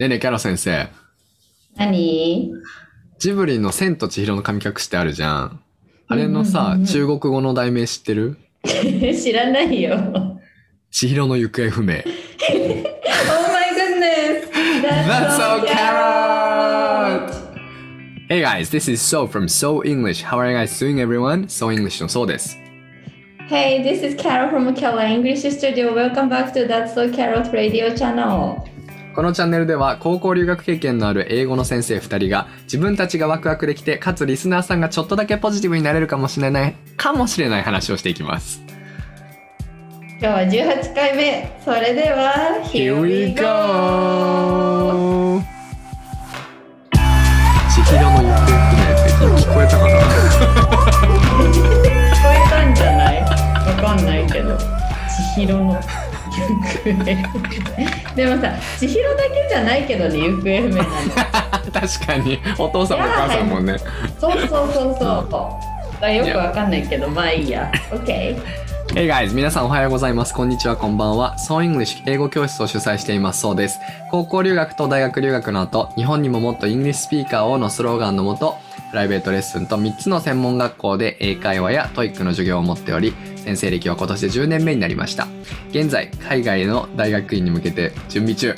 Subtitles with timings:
[0.00, 0.88] ねえねえ、キャロ先生。
[1.76, 2.50] 何
[3.18, 5.60] ジブリの千と千尋の神隠しってあるじゃん。
[6.08, 10.40] あれのさ、中国語の題名知ってる知らないよ。
[10.90, 11.96] 千尋の行方不明。
[11.96, 12.06] oh
[13.52, 14.48] my goodness!
[15.06, 17.34] That's so carrot!
[18.30, 20.24] Hey guys, this is So from So English.
[20.24, 21.48] How are you guys doing everyone?
[21.48, 22.56] So English のそうです。
[23.50, 25.92] Hey, this is Carol from Carol English Studio.
[25.92, 28.69] Welcome back to That's So Carrot Radio channel.
[29.14, 38.62] このチャンネルでは高校留学経験のある英語の先生2人が自分たちがワクワクできてかつリスナーさんがちょっとだけポジティブになれるかもしれないかもしれない話をしていきます。
[40.20, 41.60] 今日は18回目。
[41.64, 43.42] それでは、Here we go!
[47.74, 49.10] 千尋の行方不明って
[49.42, 49.92] 聞こえたかな？
[51.50, 51.52] 聞
[52.22, 53.22] こえたんじゃない？
[53.22, 53.26] わ
[53.80, 54.58] かんないけど。
[55.36, 55.80] 千尋の。
[58.14, 60.84] でもさ、千尋だけじゃないけどね、行方不明なの。
[61.72, 63.76] 確かにお父さんもお母さんもね。
[64.18, 65.30] そうそうそうそう。
[65.30, 65.38] だ
[66.00, 67.70] からよくわかんないけど、まあいいや。
[67.90, 68.36] OK。
[68.92, 69.32] Hey guys!
[69.32, 70.34] 皆さんおはようございます。
[70.34, 71.36] こんにちは、こんばんは。
[71.38, 73.78] So English 英語教室を主催していますそうです。
[74.10, 78.56] 高校留学と大学留学の後、日本にももっと English speaker をのスローガンのもと、
[78.90, 85.28] プライベートレッスンと3つの専門学校で英会話や TOEIC の授業を持っており、先生歴は今年で10年目になりました。
[85.70, 88.54] 現在、海外の大学院に向けて準備中。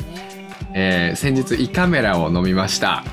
[0.74, 3.04] えー、先日胃カメラを飲みました。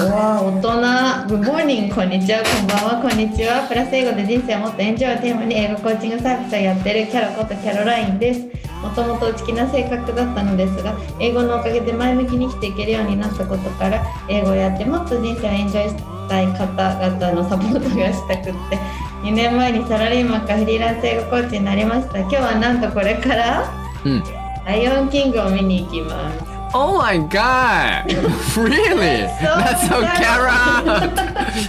[0.00, 1.36] わあ大人。
[1.36, 3.66] Good morning こんにちは、こんばんは、こんにちは。
[3.68, 8.40] プラス英語で人生をもっとエンジョイをテーマに英語コーチングサービスをやってるキャロことキャロラインです。
[8.80, 18.78] もともと内気な性格だったのですが、英語のおかげで前向きに生きていけるようになったことから、英語をやってもっと人生をエンジョイしたい方々のサポートがしたくって、
[19.22, 22.18] 2年前にサラリーマンからフリーランス英語コーチになりました。
[22.20, 23.70] 今日はなんとこれから、
[24.04, 24.22] うん。
[24.64, 26.38] ライオンキングを見に行きます。
[26.74, 28.06] Oh my god!
[28.56, 29.28] Really?
[29.42, 31.12] That's so carrot!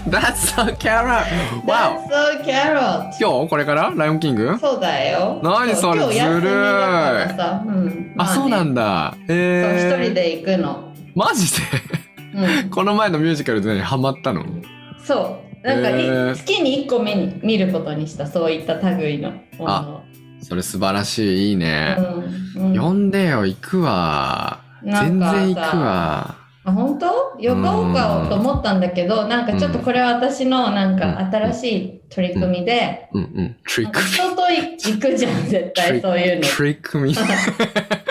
[0.07, 1.25] That's so carrot!
[1.67, 2.07] Wow!
[2.07, 3.11] That's so carrot!
[3.19, 3.91] 今日これから？
[3.93, 4.57] ライオンキング？
[4.61, 5.41] そうだよ。
[5.43, 5.99] 何それ？
[6.07, 6.49] ずる
[7.35, 7.61] さ。
[7.67, 8.15] うん。
[8.17, 9.13] あ、そうなんだ。
[9.27, 10.93] えー、一人で行くの。
[11.15, 12.02] マジで？
[12.35, 12.69] うん。
[12.69, 14.45] この前のミュージカルで何ハマったの？
[15.03, 15.67] そう。
[15.67, 16.35] なんかい、へー。
[16.35, 20.01] 月に一個目に見ることにした、そういった類のものを。
[20.41, 21.49] それ素晴らしい。
[21.49, 21.95] いいね。
[22.55, 22.65] うん。
[22.71, 24.61] うん、呼んでよ、行くわ。
[24.83, 26.35] 全然行くわ。
[26.65, 27.07] あ本当？
[27.39, 33.23] 呼ぼうかと思ったんだけど、なんかちょっとこれは私のなんか新しい取り組みで、うん。
[33.23, 33.57] うん。
[33.67, 34.03] トリッなん。
[34.03, 36.47] 人と行くじゃん、絶対そういうの。
[36.47, 37.13] トリックミ。
[37.13, 38.02] 取り組み、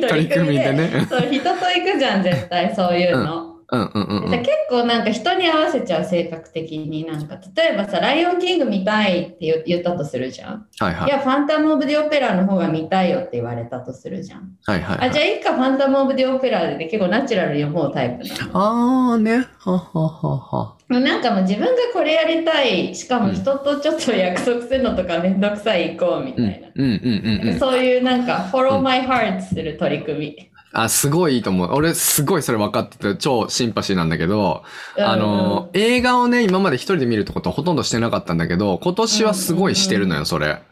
[0.00, 1.06] 取り組みでね。
[1.08, 11.10] そう人と行くじゃん絶対そういうの、うんうんうん結構なんか人に合わせちゃう性格的になんか例えばさ「ライオンキング見たい」って言言ったとするじゃん、はいはいい。
[11.10, 15.08] や Phantom of the Opera の方が見たいよって言われたとするじゃん、はいはいはい。
[15.08, 19.46] あじゃあいいか Phantom of the Opera で結構ナチュラルに思うタイプなのあーね。
[19.64, 20.76] はははは。
[20.88, 27.58] なんかもう自分がこれやりたいしかも人とちょっと約束するのとかめんどくさい行こうみたうんいな、うんうんうんうん。
[27.58, 31.70] そういうなんか「Follow My Heart」する取り組み、あ、すごいいいと思う。
[31.72, 34.62] 俺すごいそれ分かってて超シンパシーなんだけど、
[34.98, 40.62] あの、映画をね、今まで一人で見るってことはほとんどしてなかったんだけど、今年はすごいしてるのよ、それ。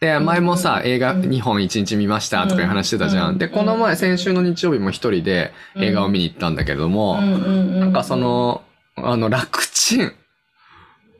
[0.00, 3.36] で、前もさ、映画2本1日見ましたとかいう話してたじゃん。
[3.36, 8.62] で、この前、先週の日曜日も一人で映画を見に行ったんだけれども、うんうんうん、なんかその、
[8.96, 10.12] あの、楽ちん。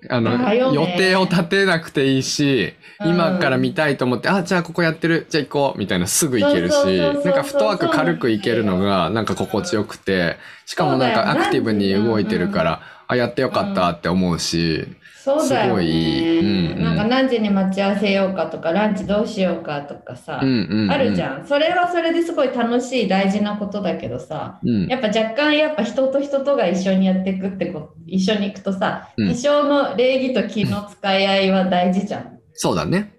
[0.09, 3.11] あの、予定を立てなくていいし、うん。
[3.11, 14.87] 今から見たいと思って、あ、じゃあここやってる、じゃあ行こう、みたいなすぐ行けるしなんかフットワーク軽く行けるのが、なんか心地よくて、しかもなんかアクティブに動いてるから、あ、やってよかったって思うし、
[15.23, 20.91] そうだよ、ね、うんうんなんか何時に待ち合わせようかとかランチどうしようかとかさ、うんうん、うん。
[20.91, 24.87] あるじゃんそれはそれですごい楽しい大事なことだけどさうん。
[24.87, 33.15] やっぱ若干やっぱ人と人とが一緒にやっていくってこ一緒に行くとさ、うん多少の礼儀と気の使い合いは大事じゃんそうだね。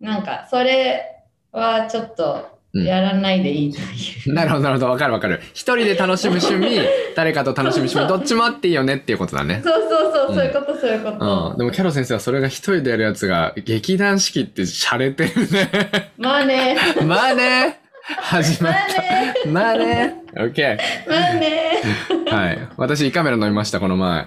[0.00, 3.82] なんかそれはちょっとやらないでいいとい
[4.30, 4.90] う、なるほど、なるほど。
[4.90, 5.40] わかるわかる。
[5.52, 6.80] 一人で楽しむ趣味、
[7.14, 9.60] 誰かと楽しむ趣味、どっちもあっていいよねっていうことだね。
[9.64, 11.58] そうそうそう、うんそういうことそういうこと、うん。
[11.58, 16.10] でも、キャロ先生はそれが一人でやるやつが、劇団四季って洒落てるね。
[16.18, 16.76] まあね
[17.06, 17.80] まあね。
[18.06, 19.48] 始まっまあねた。
[19.50, 20.14] まあね。
[20.34, 20.78] OK。
[21.08, 21.82] まあね
[22.30, 22.68] はい。
[22.76, 24.26] 私、胃カメラ飲みました、この前。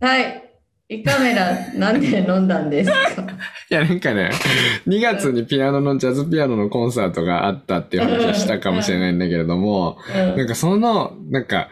[0.00, 0.49] はい。
[0.90, 3.22] 胃カメラ、なんで飲んだんですか？
[3.70, 4.32] いや、なんかね、
[4.88, 11.68] 2月にピアノの、ジャズピアノのコンサートがあったっていう話をしたかもしれないんだけれども、なんかその、なんか、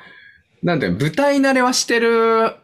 [0.62, 2.54] なんて舞台慣れはしてる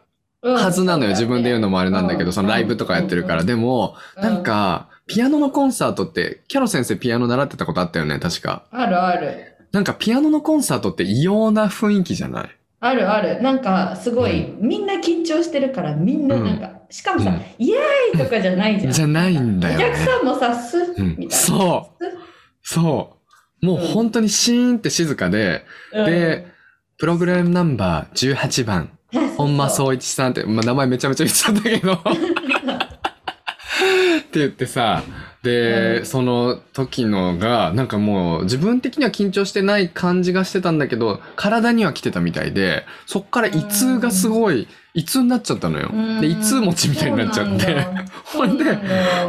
[0.41, 1.09] はずなのよ。
[1.09, 3.43] 自分で言うのもあれなんだけど、そのライブとかやってるから。
[3.43, 8.63] でも、なんか、ピアノのコンサートって、キャロ先生ピアノ習ってたことあったよね、確か。
[8.71, 9.55] あるある。
[9.73, 12.49] なんかピアノのコンサートって異様な雰囲気じゃない？
[12.85, 13.41] あるある。
[13.41, 18.93] なんかすごい、みんな緊張してるからみんななんか、しかもさ、うんイエーイとかじゃないじゃん。
[18.93, 19.85] じゃないんだよね。
[19.85, 21.35] お客さんもさ、スッうんみたいな。
[21.35, 22.05] そう
[22.61, 23.17] そ
[23.61, 23.65] う。
[23.65, 26.47] もう本当にシーンって静かで、うんで、
[26.97, 28.91] プログラムナンバー18番、
[29.35, 29.69] 本間う。
[29.71, 31.93] 総一さんって、まあ、名前めちゃめちゃ言っちゃったけど。
[31.97, 31.97] っ
[34.35, 35.01] て言ってさ、
[35.45, 36.05] で、うん。
[36.05, 45.89] その時のが、なんかもう自分的には緊張してない感じがしてたんだけど、体には来てたみたいで、そっから胃痛がすごい、胃痛になっちゃったのよ。
[46.19, 47.87] で、胃痛持ちみたいになっちゃって。
[48.23, 48.65] ほんで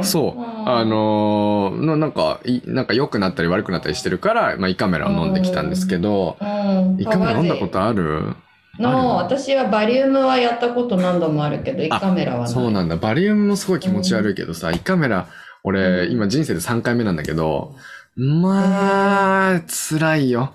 [0.03, 0.69] そう。
[0.69, 8.35] あ、のーのなんか、いなんか良くなったり悪くなったりしてるから、まあ、胃カメラを飲んできたんですけど、うん、胃カメラ飲んだことある？
[8.79, 12.97] の私はバリウムはやったこと何度もあるけど胃カメラはそうなんだ。
[12.97, 15.29] バリウムもすごい気持ち悪いけどさ、胃カメラ、
[15.67, 17.75] 俺、うん今人生で3回目なんだけど、
[18.15, 20.55] まあ、辛いよ。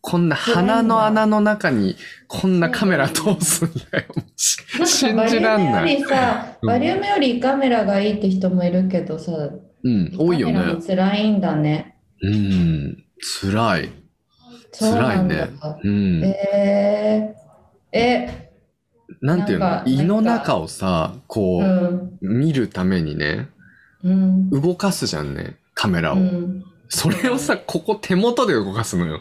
[0.00, 1.96] こんな鼻の穴の中に
[2.28, 4.04] こんなカメラ通すんだよ。
[4.36, 5.84] し信じらんない。
[5.84, 10.76] バリウムよりさ、うんバリウムより胃カメラがいいって人もいるけどさ、うん、多いよね。
[10.86, 11.96] 辛いんだね。
[12.22, 13.04] うん、
[13.42, 13.90] 辛い。
[14.78, 15.50] 辛いね
[15.82, 16.22] うん。
[16.24, 18.50] えー、え、
[19.20, 19.82] なんていうの？
[19.86, 23.48] 胃の中をさ、こうう、ん、見るためにね、うん、
[24.50, 26.16] 動かすじゃんね、カメラを。
[26.16, 26.64] うん。
[26.88, 29.20] それをさ、ここ手元で動かすのよ。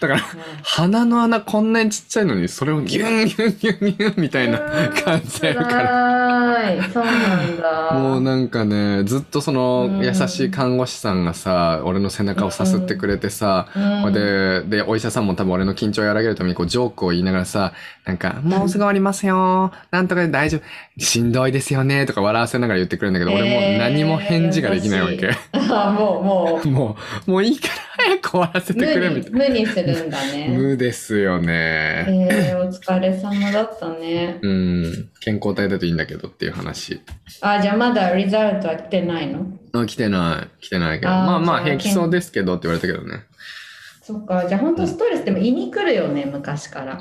[0.00, 0.20] だから、
[0.62, 4.58] 鼻の穴こんなにちっちゃいのに、それをギュンギュンギュンギュンみたいな
[4.90, 6.90] 感じでやるから。
[6.92, 7.90] そうなんだ。
[7.94, 13.68] もうなんかね、ずっとそのうん優しい看護師さんがさ、俺の背中をさすってくれてさ、
[14.04, 17.72] うん、で、で、お医者さんも多分俺の緊張を和らげるためにこうジョークを言いながらさ、
[18.06, 19.72] なんか、もうすぐ終わりますよ。
[19.90, 21.00] なんとかで大丈夫。
[21.04, 22.06] しんどいですよね。
[22.06, 25.30] とか笑わせながら言ってくれるんだけど、俺もう何も返事ができないわけ。
[25.52, 27.74] あもう、もう、 もう、もういいから
[28.04, 29.38] 早く終わらせてくれみたいな。
[29.38, 30.48] 無にするんだね。
[30.56, 32.04] 無ですよね。
[32.08, 34.38] えー、お疲れ様だったね。
[34.40, 35.08] うん。
[35.20, 37.00] 健康体だといいんだけどっていう話。
[37.40, 39.46] あ、じゃあまだリザルトは来てないの？
[39.72, 40.64] あ、来てない。
[40.64, 41.10] 来てないけど。
[41.12, 43.24] あーまあまあ平気そうですけどって言われたけどね。
[44.00, 47.00] そっか、じゃあ本当ストレスでも胃に来るよね、昔から。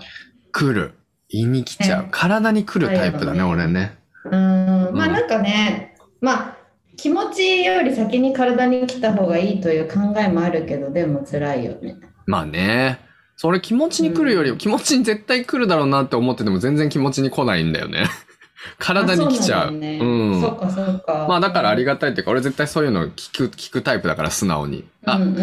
[0.55, 0.93] 来る。
[1.27, 2.09] 胃に来ちゃうね。
[2.11, 3.97] 体に来るタイプだね、俺ね。
[4.23, 6.57] うーん、まあうんなんかね、まあ
[6.95, 11.97] 気持ちより先に体に来た方がいいという考えもあるけど、でも辛いよね。
[12.25, 12.99] まあね。
[13.35, 18.05] それ気持ちに来るより、うん気持ちに絶対来るだろうなって思ってても全然気持ちに来ないんだよね。
[18.79, 19.73] 体に来ちゃう。
[19.73, 20.41] うねうん。
[20.41, 21.25] そっかそっか。
[21.27, 24.85] まあだからありががたいっていうか、俺絶対そういうの聞く、聞くタイプだから素直に。
[25.05, 25.41] あ、うんうんう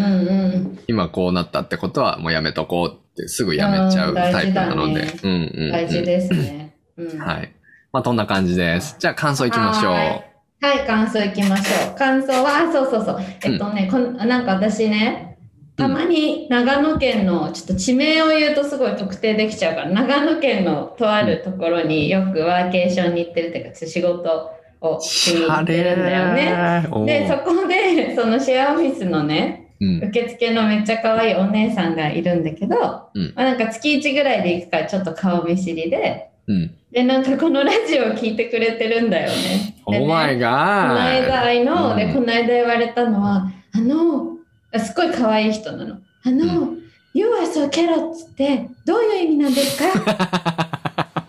[0.57, 0.79] ん。
[0.87, 5.01] 今こうなったってことはもうやめとこうってすぐやめちゃうタイプなので。
[5.23, 5.71] うん大事うん。
[5.71, 6.75] 大事ですね。
[6.97, 7.53] うん、はい。
[7.91, 8.95] まあ、こんな感じです。
[8.99, 9.93] じゃあ、感想いきましょう。
[9.93, 10.33] はい
[10.63, 11.95] はい、感想いきましょう。
[11.95, 13.21] 感想は、あそうそうそう。
[13.43, 15.37] えっとね、こんなんか私ね、
[15.75, 24.51] たまに長野県の、ちょっと地名を言うとすごい特定できちゃうから、長野県のとあるところによくワーケーションに行ってるっていうか、仕事
[24.81, 26.87] をしに行ってるんだよね。
[27.05, 30.09] で、そこで、そのシェアオフィスのね、うん。
[30.09, 32.75] 受付のめっちゃ可愛いお姉さんがいるんだけど、
[33.13, 36.71] うんまあ、なんか月1ぐらいで行くからちょっと顔見知りで、うん。
[36.91, 39.75] で、なんかこのラジオを聞いてくれてるんだよね。
[39.85, 44.37] お前このが間、I know、で、うんこの間言われたのは、あの、
[44.73, 45.95] あすっごい可愛い人なの。
[46.25, 46.73] あの、
[47.15, 49.99] You are so carrots ってどういう意味なんですか？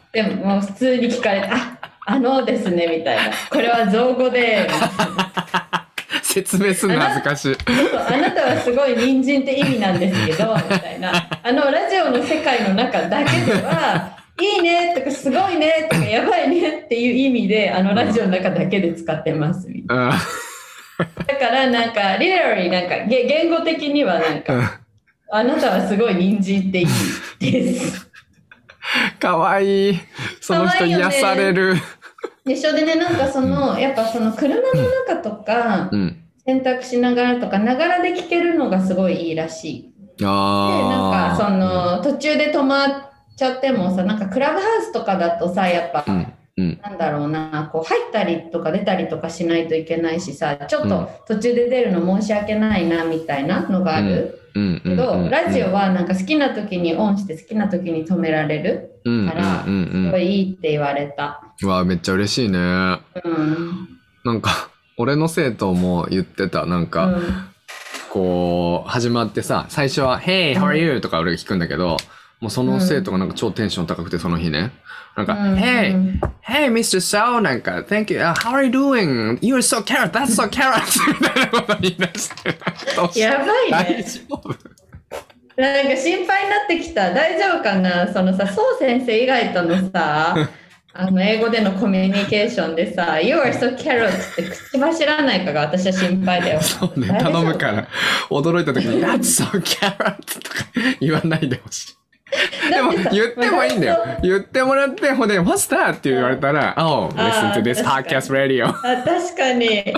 [0.12, 3.22] でももう普通に聞かれて、あ、あのですね、みたいな。
[3.50, 4.66] これは造語で、
[6.24, 7.54] 説明すんの恥ずかしい。
[7.54, 11.12] そうあなたはすごい人参って意味なんですけど、 みたいな。
[11.42, 19.68] あの、ラジオの世界の中だけでは、いいねとかすごいねとかやばいねっていう意味で、あのラジオの中だけで使ってます。
[19.68, 20.08] みたいうん。
[20.08, 20.18] な
[21.26, 24.80] だからなんか、リアルになんか、げ言語的にはなんか、
[25.30, 26.86] あなたはすごい人参って意
[27.40, 28.10] 味です。
[29.20, 30.00] かわいい。
[30.40, 31.74] その人癒される。
[32.44, 34.62] で、それでね、なんかその、やっぱその車の
[35.06, 36.20] 中とか、うん。
[36.46, 39.94] 洗濯しながらとか、ながらで聞けるのがすごいいいらしい。
[40.18, 41.36] で、なんああ。
[41.38, 42.88] かその、途中で止まっ
[43.36, 46.26] ちゃってもさ、なんかクラブハウスとかだとさ、やっぱ、うん。
[46.56, 46.80] うん。
[46.82, 54.38] なんだろうな、こう入ったりとか出たりとかしないといけないしさ、ちょっと途中で出るの申し訳ないなみたいなのがある。
[54.54, 58.93] けど、うんラジオはなんか好きな時にオンして好きな時に止められるうん。
[59.04, 59.72] から、うん。
[59.72, 60.04] うん。
[60.06, 61.42] すごいいいって言われた。
[61.62, 61.68] うん。
[61.68, 62.58] わあ、めっちゃ嬉しいね。
[62.58, 62.62] う
[63.28, 63.88] ん。
[64.24, 66.66] なんか、俺の生徒も言ってた。
[66.66, 67.22] なんか、うん
[68.10, 71.00] こう、始まってさ、最初は、Hey, how are you?
[71.00, 71.96] とか俺聞くんだけど、
[72.40, 74.70] もうその生徒がなんか超テンション高くて、その日ね。
[75.16, 77.00] なんか、うん Hey, うん Hey, Mr.
[77.00, 79.40] So, なんか、Thank you, uh, how are you doing?
[79.40, 80.80] You're so carrot, that's so carrot!
[81.20, 82.30] みたいなこと言い出し
[83.14, 83.18] て。
[83.18, 84.02] やばい大ね。
[84.04, 84.54] 丈夫？
[85.56, 87.12] なんか心配になってきた。
[87.14, 88.12] 大丈夫かな？
[88.12, 90.34] そのさ、そう先生以外とのさ、
[90.96, 96.60] あの英語でのコミュニケーションでさ、You are so carrot って口走らないかが私は心配だよ。
[96.60, 97.88] そうね、頼むから。
[98.30, 100.40] 驚いた時に、That's so carrot!
[100.40, 100.64] とか
[101.00, 101.94] 言わないでほしい。
[102.70, 104.16] でも言ってもいいんだよまあ。
[104.22, 105.94] 言ってもらって、ほんで、What's that?
[105.94, 108.66] って言われたら、Oh, あ listen ー to this podcast radio.
[108.68, 108.72] あ
[109.04, 109.94] 確かに。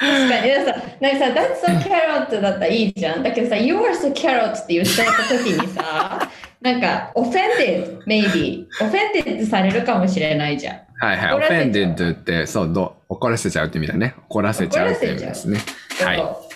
[0.00, 0.48] 確かに。
[0.48, 3.22] でもさ、なんかさ、That's so carrot だったらいいじゃん。
[3.22, 6.30] だけどさ、You are so carrot って言っちゃった時にさ、
[6.62, 8.66] なんか、offended, maybe.
[8.80, 10.80] offended されるかもしれないじゃん。
[10.98, 11.48] はいはい。
[11.48, 14.14] offended って、そう怒らせちゃうって意味だね。
[14.30, 15.60] 怒らせちゃうって意味ですね。
[16.02, 16.49] はい。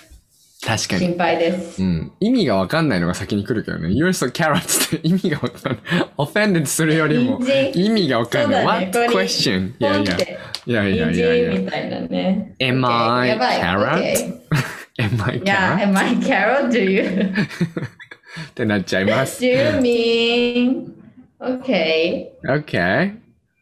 [0.66, 1.00] 確かに。
[1.00, 1.82] と心配です。
[1.82, 2.12] うん。
[2.20, 3.88] 意味がわかんないのが先に来るけどね。
[3.88, 5.80] You're so carrot って意味がわかんない。
[6.18, 7.38] offended するよりも
[7.74, 8.66] 意味がわかんない。
[8.86, 8.98] ね What?
[9.14, 9.72] question?
[9.78, 10.16] いやいや。
[10.66, 11.64] いやいや人いやいや参。
[11.64, 12.54] みたいなね。
[12.60, 13.98] Am Okay, I carrot?
[13.98, 14.40] Okay.
[14.96, 15.82] Am I Yeah, carrot?
[15.82, 16.68] am I carrot?
[16.70, 17.02] Do you,
[18.48, 19.42] ってなっちゃいます。
[19.44, 20.84] do you mean?
[21.40, 22.26] Okay.
[22.48, 23.12] OK?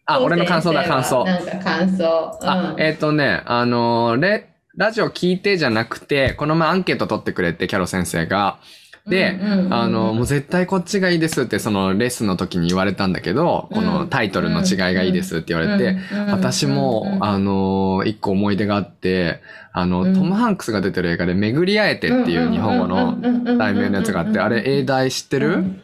[0.06, 1.24] あ、俺の感想だ、感想。
[1.24, 2.38] なんか感想。
[2.42, 8.58] あう、んえっ、とね、あのーレ、ラジオ聞いてじゃなくて、この前アンケート取ってくれて、キャロ先生が。
[9.06, 9.36] で、
[9.70, 15.98] あの、もう絶対こっちがいいですって、そのレッスンの時に言われたんだけど、このタイトルの違いがいいですって言われて、
[16.30, 20.14] 私も、うんあのー一個思い出があって、あの、うん。
[20.14, 23.20] トム・ハンクスが出てる映画で、巡り会えてっていう日本語の
[23.58, 25.82] 題名のやつがあって、あれ、英題知ってる、うん。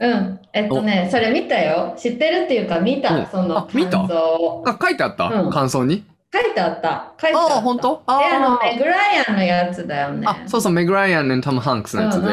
[0.00, 0.40] うん。
[0.54, 1.94] えっとね、それ見たよ。
[1.98, 3.98] 知ってるっていうか見うんた、そのあ見た？
[3.98, 4.64] 感想を。
[4.66, 5.50] あ、書いてあった、うん。
[5.50, 6.04] 感想に？
[6.32, 7.12] 書いてあった。
[7.20, 7.56] 書いてあった。
[7.56, 8.02] あ本当？
[8.06, 10.26] ああの、メグライアンのやつだよね。
[10.26, 12.28] あ、そうそう、メグ・ライアンのトム・ハンクスのやつで、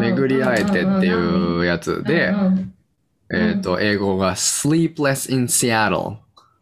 [0.00, 2.32] 巡り会えてっていうやつで
[3.34, 6.16] えっ、と、英語が sleepless in Seattle。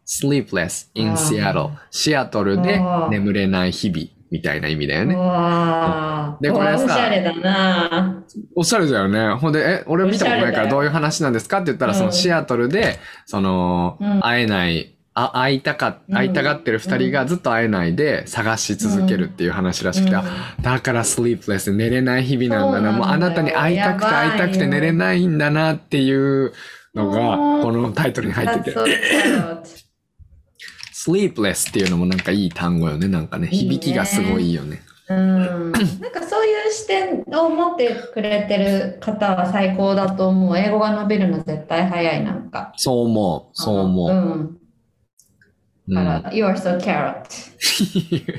[0.07, 1.71] sleepless in Seattle。
[1.91, 5.15] シアトルで眠れない日々みたいな意味だようね。
[6.39, 8.23] でこれさおしゃれだな
[8.55, 9.33] おしゃれだよね。
[9.35, 22.91] ほんで、え、俺見たことないからどういう話なんですかって言ったら、うんそのシアトルで、その、うん会えない、あ、会いたか、うん会いたがってる二人がずっと会えないで探し続けるっていう話らしくて、うんあだからスリープレス寝れない日々なんだな。
[22.91, 26.53] もうあなたに会いたくて会いたくて寝れないんだなっていう
[26.95, 28.71] のが、うんこのタイトルに入ってて。
[28.71, 29.91] That's so carrot
[31.01, 33.07] sleepless っていうのもなんかいい単語よね。
[33.07, 34.81] なんかね響きがすごいいいよね。
[35.09, 40.57] うん、 なんかそういう視点を持ってくれてる方は最高だと思う。
[40.57, 42.71] 英語が伸びるの絶対早い、なんか。
[42.77, 43.51] そう思う。
[43.53, 44.09] そう思う。
[44.09, 44.60] うん。
[45.87, 47.51] うんだから、You are so carrot.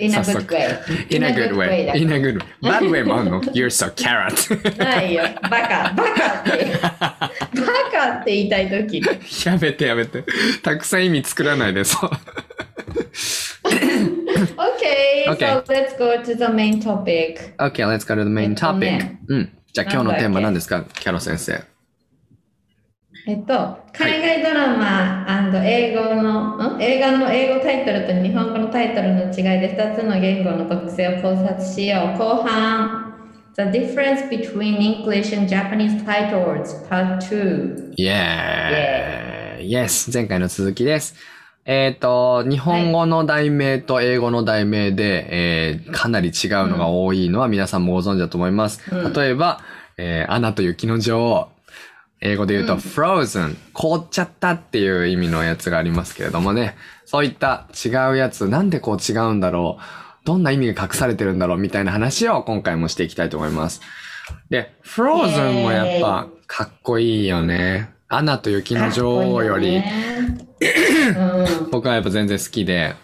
[0.01, 1.17] In a 早 good 速 way.
[1.17, 1.87] In a good way.
[1.87, 2.47] だ In a good way.
[2.63, 4.79] Bad way もあんの ?You're so carrot.
[4.79, 5.25] ないよ。
[5.43, 6.79] バカ、バカって。
[6.81, 7.31] バ
[7.91, 9.07] カって言いたいときに。
[9.45, 10.25] やめてやめて。
[10.63, 12.11] たくさん意味作らないで、そう。
[13.65, 15.47] Okay, Okay.
[15.47, 17.55] so let's go to the main topic.
[17.59, 18.81] Okay, let's go to the え main topic.
[18.81, 19.59] ねうん。
[19.73, 21.72] じゃあ今日のテーマ何ですかキャロ先生。
[23.25, 25.25] えっと、海外ドラマ
[25.65, 26.83] 英語の、ん？
[26.83, 32.19] 映画の英語タイトルと日本語のタイトルの違いで2つの言語の特性を考察しよう。
[32.19, 33.15] 後半、
[33.55, 37.95] The difference between English and Japanese titles, Part 2。
[37.97, 39.59] Yeah!
[39.61, 40.13] Yes!
[40.13, 41.15] 前回の続きです。
[41.65, 48.83] えっ、と、日本語の題名と英語の題名で、えーかなり違うのが多いのは皆さんもご存知だと思います。
[48.91, 49.61] うん例えば、
[49.97, 51.49] えーアナと雪の女王。
[52.25, 53.57] 英語で言うと、うん frozen。
[53.73, 56.77] 凍っちゃったっていう意味のやつがありますけれどもね。
[57.05, 59.83] そういった違うやつ、なんでこう違うんだろう。
[60.25, 63.81] どんな意味が隠されてるんだろうみたいな話を今回もしていきたいと思います。
[64.51, 67.91] で、frozen もやっぱかっこいいよね。
[68.09, 72.95] アナと雪の女王より、いいよね僕はやっぱ全然好きで、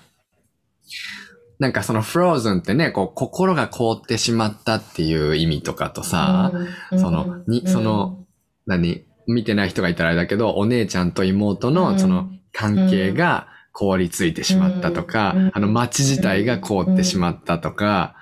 [1.58, 6.52] なんかその frozen ってね、こう心が凍ってしまったっていう意味とかとさ、
[6.92, 8.24] うんその、に、その、
[8.66, 9.07] 何？
[9.28, 11.74] 見てない人がいたらあれだけど、お姉ちゃんと妹うん。
[11.74, 15.50] のその関係が凍りついてしまったとか、うん。
[15.54, 18.14] あの街自体が凍ってしまったとか、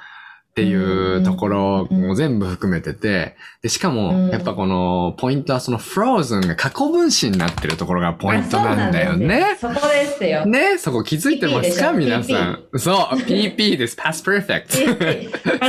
[0.51, 4.31] っていうところも全部含めてて、で、しかうも、ん。
[4.31, 9.45] やっぱこのポイントはその frozen が過去分詞になってるところがポイントなんだよね。
[9.53, 10.47] あそよそこですよ。
[10.47, 11.93] ねそこ気づいてますか？
[11.93, 12.65] 皆さん。
[12.79, 13.99] そう、PP です。
[14.01, 14.71] past perfect。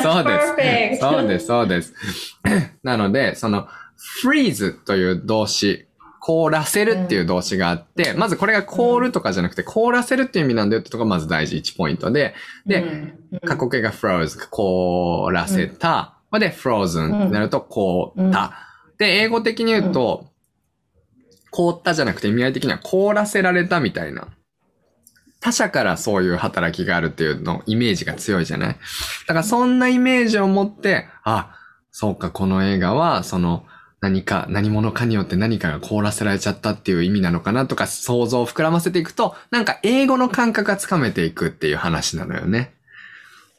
[0.01, 1.01] そうです。
[1.01, 1.94] そうです、そうです。
[2.82, 3.67] なので、その、
[4.24, 5.88] freeze という動詞、
[6.22, 12.36] 凍らせるっていう動詞があって、まずこれが凍るとかじゃなくて、凍らせるっていう意味なんだよってとこがまず大事1ポイントで、
[12.66, 12.82] で、
[13.32, 13.39] うん。
[13.46, 16.16] 過去形が froze、凍らせた。
[16.30, 18.54] まで、frozen になると凍った。
[18.98, 20.25] で、英語的に言うと、
[21.51, 24.27] 凍ったじゃなくて意味合い的には凍らせられたみたいな。
[25.39, 28.74] 他者からそういう働きがあるっていうの、イメージが強いじゃない？
[28.74, 28.77] だ
[29.27, 31.56] からそんなイメージを持って、あ、
[31.92, 33.63] そうか、この映画は、その、
[34.00, 42.74] 何か、何者かによって何かが凍らせられちゃったっていう意味なのかなとか想像を膨らませていくと、なんか英語の感覚がつかめていくっていう話なのよね。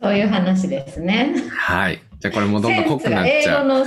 [0.00, 1.34] そういう話ですね。
[1.50, 2.00] はい。
[2.20, 3.86] じゃあこれもどんどん濃くなっちゃう。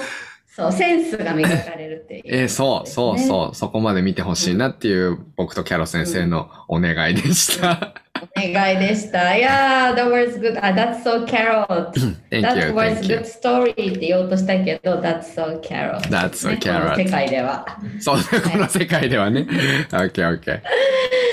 [0.53, 3.19] そう、センスが磨かれるっていう、えーそう、そう、う。
[3.19, 7.93] そう、そこまで見てほしいなっていう僕とキャロ先生のお願いでした。
[8.21, 9.37] お願いでした。
[9.37, 10.59] いやー、that was good.
[10.61, 11.91] あ、that's so carrot.
[12.29, 16.01] Thank that was good story って言おうとしたけど、that's so carrot.
[16.09, 16.81] That's so ね carrot.
[16.83, 17.65] この世界では。
[18.01, 19.47] そうね、この世界ではね。
[19.49, 20.61] オッケーオッケー。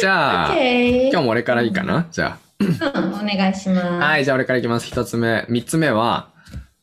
[0.00, 2.06] じゃあ、OK 今日も俺からいいかな？
[2.12, 2.72] じゃうん、お
[3.24, 3.84] 願いします。
[3.84, 3.98] あ。
[3.98, 4.86] はい、じゃあ俺からいきます。
[4.86, 5.44] 一つ目。
[5.48, 6.28] 三つ目は、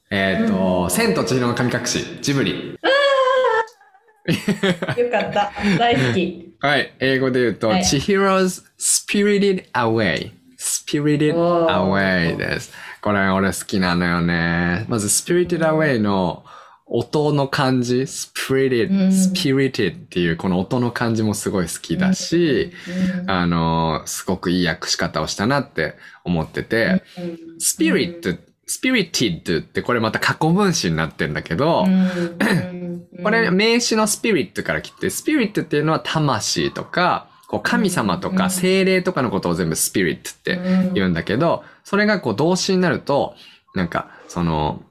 [0.10, 2.78] えっ、と、千と千尋の神隠し、ジブリ。
[4.28, 5.52] よかった。
[5.78, 6.56] 大好き。
[6.60, 10.32] はい、英語で言うと、はい Chihiro's Spirited Away。
[10.58, 12.74] Spirited おー Away です。
[13.02, 14.86] これ俺好きなのよね。
[14.88, 16.44] まず Spirited Away の
[16.88, 22.72] 音の感じ、Spirited、うん Spirited っていうこの音の感じもすごい好きだし、
[23.22, 27.04] うんあの、すごくいい訳し方をしたなって思ってて、
[27.60, 31.86] スピリット、スピリティッドってこれまた過去分詞になってんだけど、
[33.24, 38.50] これ名詞のスピリットから来て、スピリットっていうのは魂とか、こう神様とかうん。
[38.50, 40.94] 精霊とかのことを全部スピリットってうん。
[40.94, 43.36] 言うんだけど、それがこう動詞になると、
[43.76, 44.84] なんか、その、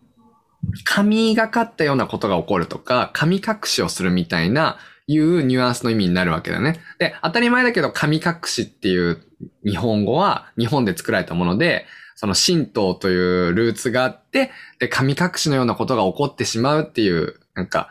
[0.84, 6.80] 神がかったようなことが起こるとか、神隠しをするみたいな、いうニュアンスの意味になるわけだね。
[6.98, 9.22] で、当たり前だけど、神隠しっていう
[9.64, 13.14] 日本語は日本で作られたもので、その神道とい
[13.48, 17.90] うルーツがあって、で、神隠しのようなことが起こってしまうっていう、なんか、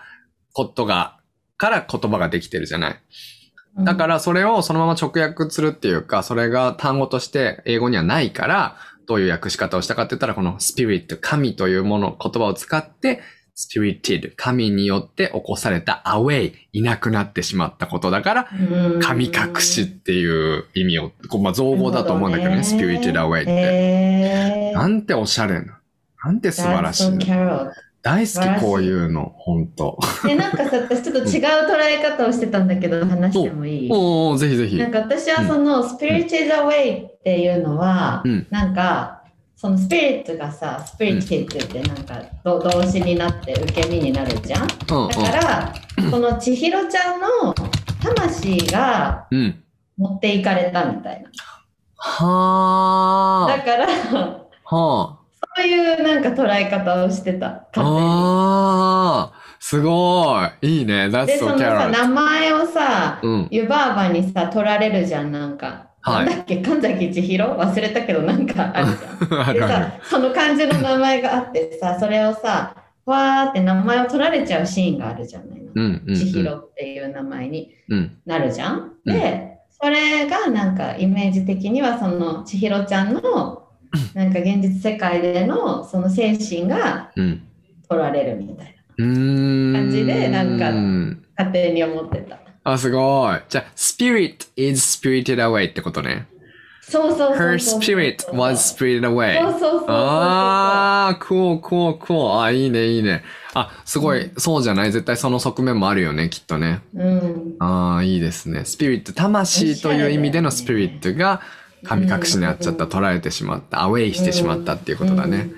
[0.54, 1.20] ことが、
[1.58, 3.02] から言葉ができてるじゃない。
[3.80, 8.78] だからそれをそのまま直訳するっていうか、それが単語として英語にはないから、
[9.08, 13.22] どういう訳し方をしたかって言ったら、このスピリット、神というもの、言葉を使って、
[13.56, 19.00] スピリティド、神によって起こされたアウェイ、いなくなってしまったことだから、うん。
[19.00, 23.52] 神隠しっていう意味を、こうまあ造語だと思うんだけどね、スピリティドアウェイって。
[23.52, 25.80] えー、なんておしゃれな。
[26.26, 27.20] なんて素晴らしい
[28.02, 29.98] 大好きこういうの、ほんと。
[30.26, 33.90] でなんかさ私ちょっと違う捉え方をしてたんだけど話してもいい？
[33.90, 34.78] おおぜひぜひ。
[34.78, 34.92] なん。
[34.92, 38.48] か私はその、スピリチュアルウェイっていうのは、うん。
[38.50, 39.23] なんか
[39.64, 44.64] そのスピリットがさスピリチュアルってなんかど動詞になって受け身になるじゃん？
[44.64, 44.68] うん
[45.08, 45.74] だから、
[46.12, 47.54] この千尋ちゃんの
[48.04, 49.40] 魂がうん。
[49.40, 49.64] うん。
[49.96, 51.30] 持っていかれたみたいな
[51.96, 54.76] はだからあ。
[54.76, 55.20] は
[55.56, 57.66] そういうなんか捉え方をしてたあ。
[57.76, 59.40] ああ。
[59.62, 60.80] すごい。
[60.80, 61.06] いいね。
[61.06, 63.48] That's でそ so のさ.名前をさうん。
[63.50, 66.26] 湯婆婆にさ取られるじゃんなんか、はい。
[66.26, 66.58] なんだっけ？
[66.58, 67.46] 神崎千尋？
[67.58, 68.82] 忘れたけどなんかあ
[69.54, 69.94] るじゃん。
[70.04, 78.18] その漢字の名前があってさそれをさわーって名前を取られちゃうシーンがあるじゃないの、うんうん千尋っていう名前にうん。
[78.26, 79.14] なるじゃん、うん。
[79.14, 83.22] でそれがなんかイメージ的にはその千尋ちゃんの
[84.16, 87.42] なんか現実世界でのその精神がうん。
[87.90, 88.74] 取られるみたいな。
[89.06, 93.40] 感じでなんかうん勝手に思ってたあ、すごい。
[93.50, 96.28] じゃあ、spirit is spirited away ってことね。
[96.82, 99.40] そうそうそう Her spirit was spirited away.
[99.42, 102.40] そうそうそうそうああ、cool, cool, cool.
[102.42, 103.24] あ、いいね、いいね。
[103.54, 104.92] あ、すごい、そうじゃない？
[104.92, 106.82] 絶対その側面もあるよね、きっとね。
[106.96, 108.66] うんああ、いいですね。
[108.66, 111.42] スピリット、魂という意味でのスピリットが
[111.86, 115.52] 神隠しになっちゃった、うん捉えてしまった、アウェイしてしまったっていうことだね。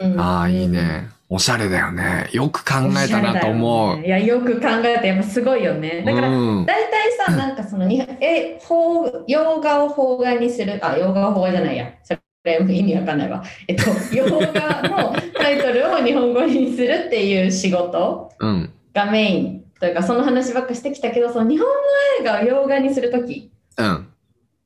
[0.00, 1.08] うんうんああ、いいね。
[1.30, 2.28] おしゃれだよね。
[2.32, 4.00] よく考えたなと思う。
[4.00, 6.02] いや、よく考えて、やっぱすごいよね。
[6.02, 11.92] だから、うん大体さ、なんかそのに、え、邦洋画を邦画にする、あ、洋画を邦画じゃないや。
[12.02, 12.14] そ
[12.44, 13.44] れ意味わかんないわ。
[13.66, 18.32] えっと、 洋画のタイトルを日本語にするっていう仕事？
[18.38, 18.72] うん。
[18.94, 21.74] がメインというか、その話ばっかしてきたけど、その日本の
[22.20, 24.08] 映画を洋画にするとき、うん。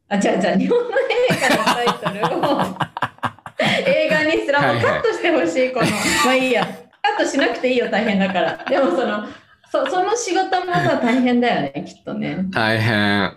[0.09, 0.93] あ、じゃあじゃあ日本の映
[1.41, 2.92] 画のタイトルを
[4.25, 4.59] にする。
[4.59, 5.87] あもうカットしてほしい、この。
[6.25, 6.65] まあいいや。
[6.65, 8.65] カットしなくていいよ、大変だから。
[8.69, 9.25] でもその、
[9.71, 12.47] そその仕事もさ、大変だよね、きっとね。
[12.53, 13.33] 大変。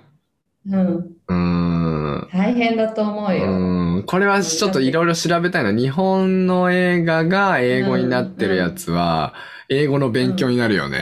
[0.69, 1.15] うん。
[1.27, 2.29] うーん。
[2.33, 3.45] 大変だと思うよ。
[3.45, 4.03] うん。
[4.05, 5.71] これはちょっといろいろ調べたいな。
[5.71, 9.33] 日本の映画が英語になってるやつは、
[9.69, 10.99] 英語の勉強になるよね。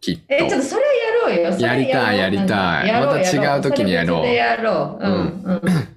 [0.00, 0.22] きっと。
[0.28, 0.88] え、ちょっとそれや
[1.22, 1.58] ろうよ。
[1.58, 5.06] やりたいやりたいまた違う時にやろうやろう。
[5.06, 5.93] うん。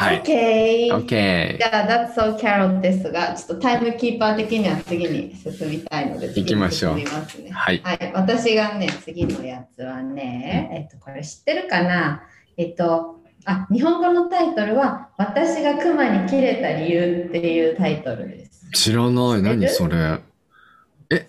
[0.00, 0.06] うん。
[0.06, 0.22] はい。
[0.22, 0.94] OK。
[0.94, 1.64] OK じ。
[1.64, 7.04] ゃあ、That's So Carol ですが、ちょっとタイムキーパー的には次に進みたいので、行きましょうね。
[7.50, 7.80] はい。
[7.82, 12.22] はい、私がね、次のやつはね、えっと、これ知ってるかな？
[12.56, 18.70] えっと、あ、日本語のタイトルは、私が熊に切れた理由っていうタイトルです。
[18.72, 19.42] 知らない。
[19.42, 20.20] 何それ？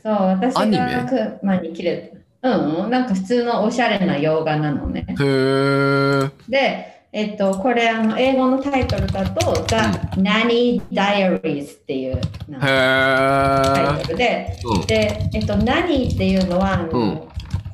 [0.04, 2.52] そう、私がクマに切れた。
[2.52, 5.06] うん、なんか普通のおしゃれな洋画なのね。
[5.10, 6.32] へー。
[6.48, 9.76] で、えっと、これあの英語のタイトルだと、The
[10.20, 14.86] Nanny Diaries っていうタへイトルで、ー。
[14.86, 17.22] で、えっと、何っていうのは、あのうん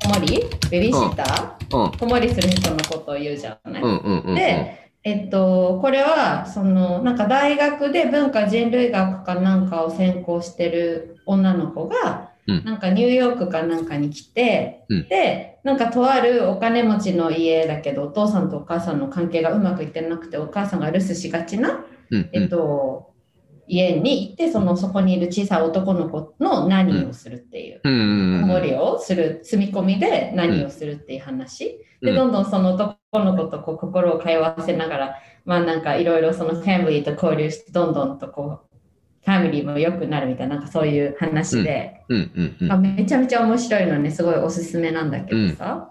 [0.03, 0.27] 子守
[0.69, 1.83] ベビーシッター、うん。
[1.85, 1.91] うん。
[1.91, 4.35] 子守する人のことを言うじゃない？
[4.35, 23.15] で、えっと、これは、その、なんか大学で文化人類学かなんかを専攻してる女の子が、うんなんかニューヨークかなんかに来て、うんで、なんかとあるお金持ちの家だけど、お父さんとお母さんの関係がうまくいってなくて、お母さんが留守しがちな、うんえっと、
[23.67, 27.81] 家に行って、その、そこにいる小さい男の子の何をするっていう。
[27.83, 31.79] 子守をする、住み込みで何をするっていう話。
[32.01, 38.64] で、うんどんどんその男の子とこう心を通わせながら、まあなんかいろいろそのファミリーと交流して、どんどんとこう、
[39.25, 42.03] ファミリーも良くなるみたいな、なんかそういう話で、
[42.77, 45.89] めちゃめちゃ面白いのね、すごいおすすめなんだけどさ。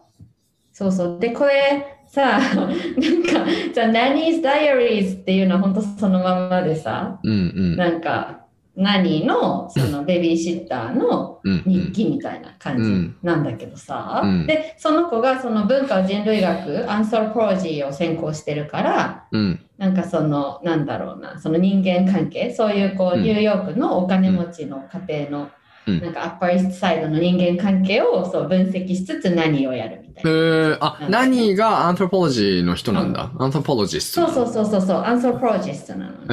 [0.73, 1.21] そうそう。
[1.21, 7.35] で、これさ、 なんか、じゃあ、Nanny's Diaries っていうのは本当そのままでさ、うんう
[7.75, 7.77] ん。
[7.77, 8.44] なんか、
[8.77, 11.63] 何のそのベビーシッターのうん。
[11.67, 14.47] 日記みたいな感じなんだけどさ、うん。
[14.47, 19.61] でその子がその文化人類学アンソロポロジーを専攻してるからうん。
[19.77, 23.23] なんかそのなんだろうなその人間関係そういうこう、うん。
[23.23, 25.51] ニューヨークのお金持ちの家庭の、
[25.87, 26.01] うん。
[26.01, 30.77] なんかアッパーイーストサイドの人間関係をそう分析しつつ何をやるみたいへな。
[30.77, 30.79] ー。
[30.81, 33.33] あ、何がアントロポロジーの人なんだ？
[33.39, 34.27] アントロポロジスト。
[34.29, 36.33] そうそうそうそうそうアンソロポロジストなのね、へ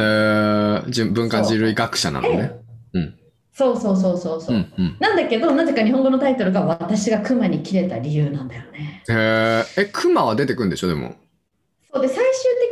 [0.87, 0.89] ー。
[0.89, 2.53] じ文化人類学者なのね。
[3.53, 4.97] そうそうそうそうそう、うんうん。
[4.99, 9.03] なんだけどなぜか日本語のタイトルが私がクマに切れた理由なんだよね。
[9.09, 9.81] へー。
[9.81, 10.87] え、クマは出てくんでしょ？
[10.87, 11.15] でも。
[11.93, 12.23] そうで最終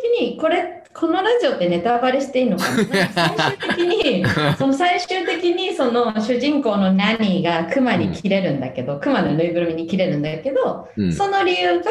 [0.01, 2.75] 的にこれこのラジオってネタバレしていいのかな？
[2.75, 4.25] 最終的に
[4.57, 11.13] その最終的にその主人公のナニーがクマに切れるんだけど、クマのぬいぐるみに切れるんだけど、うん。
[11.13, 11.85] その理由が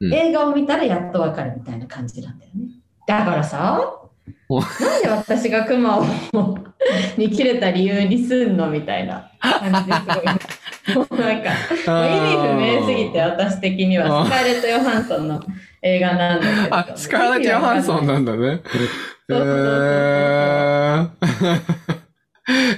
[0.00, 0.12] うん。
[0.12, 2.66] 映画を見たらやっとわかるみたいな感じなんだよね。
[3.06, 3.80] だからさ
[4.48, 4.60] お。
[4.60, 6.04] なんで私がクマを
[7.16, 11.06] に切れた理由にすんのみたいな感じですごい。
[11.06, 14.24] もうなんか意味不明すぎて私的には。
[14.26, 15.40] スカーレット・ヨハンソンの
[15.82, 16.76] 映画なんだけど。
[16.76, 18.48] あ、スカーレット・ヨハンソンなんだね。
[18.48, 18.62] へそう
[19.28, 21.08] そうそうー。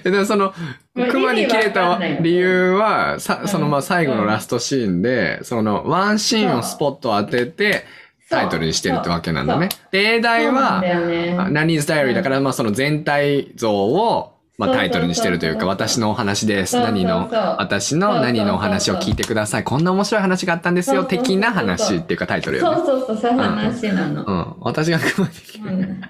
[0.05, 0.53] え でもその、
[0.95, 7.85] もうクマに切れた理由は、さそのまあ最後のうんラストシーンで、そのワンシーンをスポット当てて
[8.29, 9.69] タイトルにしてるってわけなんだね。
[9.91, 11.37] で、英題はね。
[11.38, 14.32] あナニーズ・ダイアリーだから、まあその全体像を、
[14.66, 16.79] まあタイトルにしてるというか、私のお話です。
[16.79, 19.64] 何の、私の何のお話を聞いてください。
[19.64, 21.05] こんな面白い話があったんですよ。
[21.05, 22.77] 的な話っていうかタイトルよね。
[22.77, 24.25] そうそうそう、そういう話なの。
[24.25, 24.55] うん。
[24.61, 26.01] 私がクマに切れうん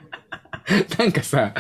[0.99, 1.53] なんかさ、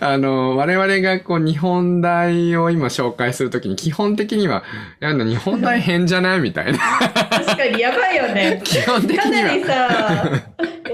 [0.00, 4.62] あの、我々がこう日本大を今紹介するときに基本的には、
[5.00, 6.40] なんだ日本大変じゃない？
[6.40, 6.78] みたいな。
[6.78, 8.60] 確かにやばいよね。
[8.64, 9.66] 基本的にかなりは。
[9.66, 10.30] さ、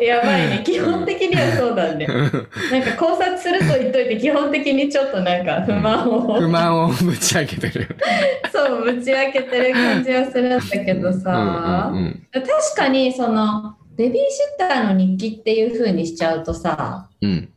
[0.04, 0.62] やばいね。
[0.64, 2.06] 基本的にはそうだね。
[2.06, 7.96] なんか考察すると言っといて、基本的にちょっとなんか不満を、不満をぶち上げてる。
[8.52, 14.20] そう、ぶち開けてる感じはするんだけどさ、うんうんうん確かにその、ベビーシ
[14.64, 17.52] ッターの日記っていう風にしちゃうとさ、うん。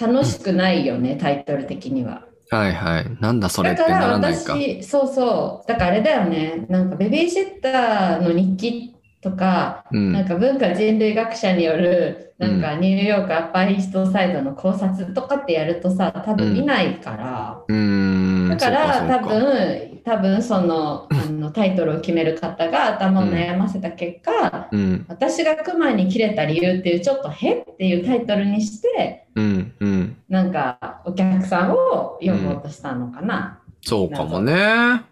[0.00, 2.24] 楽しくないよね、タイトル的には。
[2.50, 3.06] はいはい。
[3.20, 4.54] なんだそれってなだかららないか。
[4.54, 10.12] 私、そうそう、だからあれだよね、なんかベビーシッターの日記とか、うん。
[10.12, 18.48] なんか文化人類学者による、なんかニューヨークアッパーイーストサイドの考察とかってやるとさ、多分見ないから、うーん。
[18.48, 25.06] だから多分、多分そのあのタイトルを決める方が頭を悩ませた結果、うん。
[25.08, 29.72] 私がクマに切れた理由っていうちょっと「へ」っていうタイトルにしてうん。
[29.78, 30.16] うん。
[30.28, 33.60] なんかお客さんを呼ぼうとしたのかな。
[33.82, 35.02] そうかもね。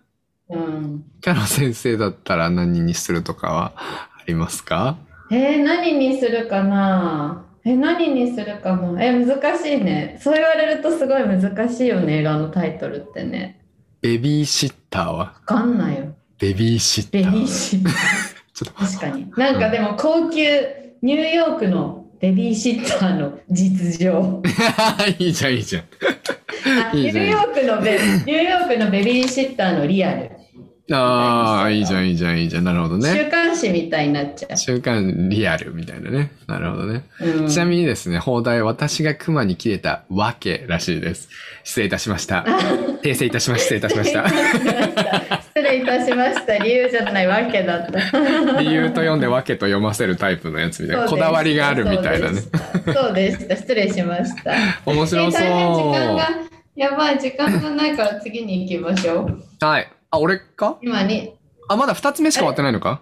[0.50, 1.04] うん。
[1.20, 4.98] キャロ先生だったら何にするとかはありますか？
[5.30, 7.44] えー、何にするかな？
[7.64, 9.04] え何にするかな？
[9.04, 10.18] え難しいね。
[10.22, 13.60] そう言われるとすごい難しいよね映画のタイトルってね。
[14.00, 15.16] ベビーシッターは？
[15.18, 16.14] わかんないよ。
[16.38, 17.30] ベビーシッタベー。
[17.30, 17.92] ビーシッター。
[18.54, 18.84] ちょっと。
[18.84, 19.30] 確かに。
[19.36, 20.42] なんかでも高級
[21.02, 24.42] ニューヨークのベビーシッターの実情。
[25.18, 25.82] いいじゃん、いいじゃん。
[25.82, 25.86] あ
[26.96, 27.92] ニューヨークのベ
[28.26, 30.30] ニューヨークのベビーシッターのリアル、
[30.92, 32.64] ああ、いいじゃん、いいじゃん、いいじゃん。
[32.64, 33.12] なるほどね。
[33.12, 36.32] 週刊誌みたいになっちゃ週刊リアルみたいなね。
[36.48, 37.04] なるほどね。
[37.20, 41.28] う、うん、ちなみにですね、放題、私が熊に切れたわけらしいです。
[41.62, 42.44] 失礼いたしました。
[43.02, 44.28] 訂正いたしました、失礼いたしました。
[45.54, 51.06] 失礼いたしました理由じゃないわけだった理由と読んでわけと読ませるタイプのやつみたいな。
[51.06, 52.40] こだわりがあるみたいなね。
[52.92, 54.52] そうでした失礼しました
[54.86, 55.40] 面白そう。
[55.40, 56.28] 大変時間が
[56.76, 59.64] やばい、時間がないから次に行きましょう。
[59.64, 59.88] はい。
[60.10, 60.78] あ、俺か？
[60.82, 61.34] 今に、
[61.68, 63.00] あ、まだ二つ目しか終わってないのか？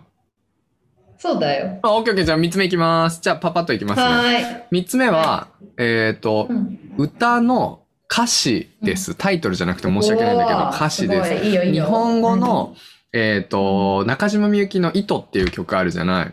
[1.18, 1.80] そうだよ。
[1.82, 2.24] あ、オッケーオッケー。
[2.24, 3.20] じゃあ三つ目いきます。
[3.20, 4.06] じゃあパパッといきますね。
[4.06, 4.64] はーい。
[4.70, 9.14] 三つ目は、えっ、とう、ん歌の歌詞です。
[9.16, 11.28] タイトルじゃなくて申し訳ないんだけど、歌詞です。
[11.30, 12.74] すごいいいよいいよ日本語の、
[13.12, 16.32] えっ、と、中島みゆきの糸っていう曲あるじゃない？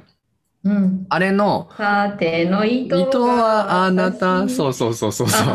[0.65, 1.05] うん。
[1.09, 5.47] あれの、縦の糸が糸はあなた、そうそうそうそうそう。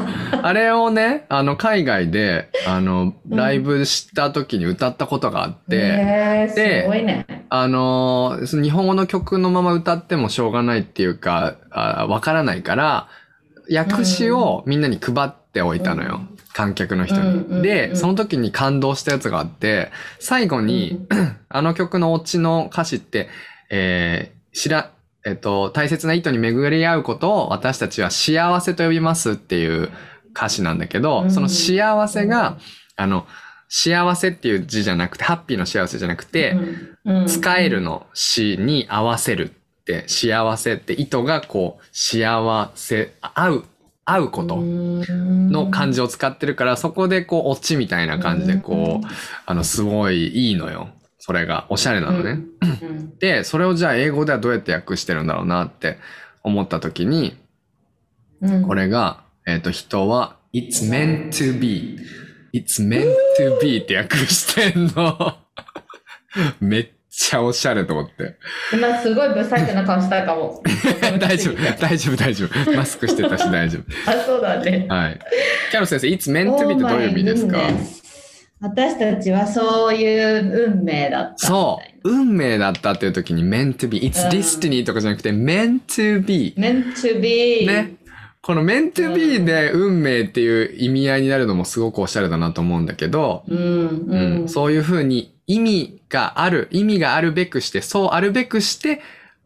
[0.42, 7.26] あれをね、あの、海外で、あの、ライブした時に歌ったことがあって、へーですごいね。
[7.48, 13.08] あのの日本語の曲のまま歌ってもしょうがないっていうか、あわからないから、
[13.68, 16.20] 訳詞をみんなに配っておいたのよ。
[16.52, 17.20] 観客の人に。
[17.20, 21.06] うんうんうで、んその時に感動したやつがあって、最後に、
[21.48, 23.28] あの曲のオチの歌詞って、
[23.70, 24.90] えー、知ら、
[25.24, 29.90] えっと、大切な糸に巡り合うことを私たちは幸せと呼びますっていう
[30.34, 31.30] 歌詞なんだけど、うん。
[31.30, 32.56] その幸せが、
[32.96, 33.26] あの、
[33.68, 36.56] 幸せっていう字じゃなくて、ハッピーの幸せじゃなくて、
[37.04, 37.26] うん。
[37.26, 43.64] 使えるの詩に合わせるって、幸せって糸がこう、幸せ、合う、
[44.06, 49.06] 合うことの漢字を使ってるから、そこでこう、オチみたいな感じでこう、
[49.44, 50.88] あの、すごいいいのよ。
[51.20, 52.30] それが、おしゃれなのね。
[52.80, 55.98] うんで、それをじゃあ英語ではどうやって訳してるんだろうなって
[56.42, 57.36] 思った時に、
[58.40, 61.98] うんこれが、えっ、と、人は、it's meant to be.
[62.54, 63.04] it's meant
[63.38, 65.36] to be って訳してんの。
[66.58, 68.36] めっちゃおしゃれと思って。
[68.72, 70.62] 今すごい不細工な顔したかも。
[71.20, 72.72] 大丈夫、大丈夫、大丈夫。
[72.72, 74.86] マスクしてたし大丈あ、そうだね。
[74.88, 74.94] 夫。
[74.94, 75.18] はい。
[75.70, 77.99] キャロ先生、it's meant to be ってどういう意味ですか？Oh
[78.60, 81.46] 私たちはそういう運命だった。
[81.46, 82.10] そう。
[82.10, 84.00] 運命だったっていう時に meant to be.
[84.00, 86.54] it's うん destiny とかじゃなくて meant to be.
[86.58, 87.66] meant to be.
[87.66, 87.96] ね。
[88.42, 94.48] この meant to be で運命っていう意味合いになるのもすごくおしゃれだなと思うんだけど、うん、ううんん。
[94.48, 99.00] そういうふうに意味がある、意味があるべくして、そうあるべくして、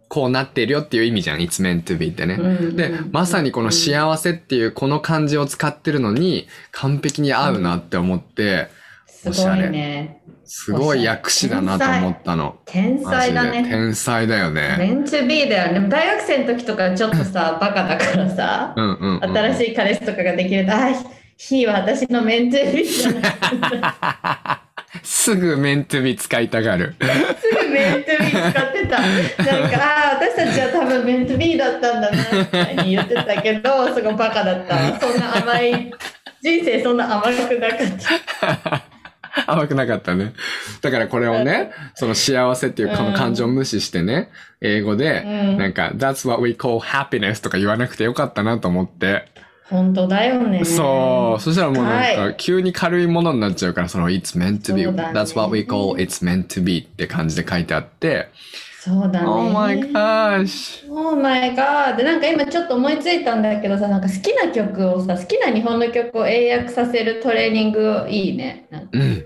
[0.09, 1.39] こうなってるよっていう意味じゃん。
[1.39, 2.35] It's meant to be ってね。
[2.35, 8.69] うんで、まさにこの幸せっていうこの漢字を使ってるのに完璧に合うなって思って、
[9.33, 10.21] すごいね。
[10.45, 12.57] すごい訳詞だなと思ったの。
[12.67, 13.65] 天才だね。
[13.69, 14.77] 天才だよね。
[14.79, 15.89] meant to be だよね。
[15.89, 19.37] 大学生の時とかちょっとさ、バカだからさう、んうん、うん。
[19.37, 20.91] 新しい彼氏とかができると、あ、
[21.39, 24.65] he は私の be じゃない。
[25.03, 26.95] すぐ meant to be 使いたがる。
[27.41, 29.01] すぐメントビー使ってた。
[29.01, 35.01] なんか、ああ、私たちは多分メントビーだったんだな、みたいに言ってたけど、すごいバカだった。
[35.01, 35.93] そんな甘い、
[36.43, 37.79] 人生そんな甘くなかっ
[38.61, 38.94] た。
[39.47, 40.33] 甘くなかったね。
[40.81, 49.29] だからこれをね、その幸せっていうこの感情を無視してね、英語で、うんなんか、that's what we call happiness とか言わなくてよかったなと思って。
[49.69, 50.65] 本当だよね。
[50.65, 51.43] そう。
[51.43, 58.29] そしたらもうなんはか、急に軽いものになっちゃうから、その it's meant to be, ね that's what we call it's meant to be って感じで書いてあって、
[58.85, 59.27] そうだね。
[59.27, 60.87] oh my gosh.
[60.93, 61.97] Oh my god.
[61.97, 68.69] でなんか今ちょっと思いついたんだけどさ、なんか好きな曲をさ、好きな日本の曲を英訳させるトレーニングいいね。
[68.93, 69.25] うん。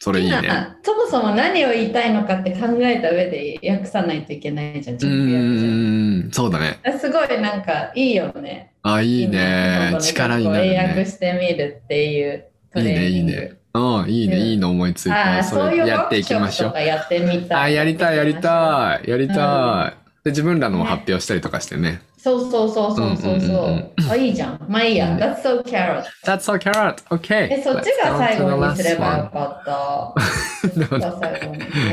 [0.00, 0.48] それいいね。
[0.48, 6.80] あそもそも何を言いたいのかって考えた上で訳さないといけないじゃん、うんそうだね。
[6.98, 8.72] すごいなんかいいよね。
[8.82, 9.96] あ、いいね。
[10.00, 11.06] 力になる英訳ね。
[11.06, 13.32] してみるっていうトいいね、レーニング。
[13.32, 13.57] いいね。
[13.74, 15.38] うん、いいね、うんいいの思いついあた。
[15.38, 17.62] あ、そそういうれやっていきましょうやってみたい。
[17.62, 19.10] あ、やりたい、やりたい。
[19.10, 20.24] やりたい。
[20.24, 22.02] で、自分らのも発表したりとかしてね。
[22.18, 23.92] そうそうそうそうそうそう。
[24.10, 24.66] あ、いいじゃん。
[24.68, 25.16] まあいいや。
[25.16, 26.04] That's so carrot.
[26.24, 26.96] That's so carrot.
[27.10, 27.48] Okay.
[27.48, 30.14] え、そっちが最後にすればよかった。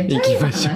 [0.03, 0.75] 行きましょう。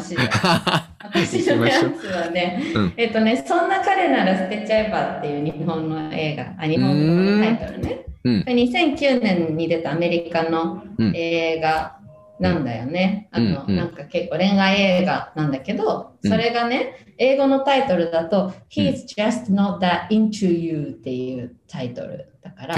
[1.01, 8.05] 私のやつはね、うんえっとね、そんな彼なら捨てちゃえばっていう日本の映画、あ、日本のタイトルね。
[8.23, 11.99] うんこれ2009年に出たアメリカのうん映画
[12.39, 13.27] なんだよね。
[13.31, 22.75] あの、うんうんなんか結構恋愛映画なんだけど、それがね、英語のタイトルだと、He's just not that into you っていうタイトルだから。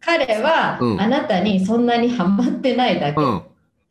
[0.00, 3.20] 彼はうんあなたにそんなにハマってないだけ。
[3.20, 3.42] うん。